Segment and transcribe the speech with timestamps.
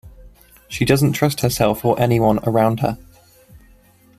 [0.67, 2.97] She doesn't trust herself or anyone around her.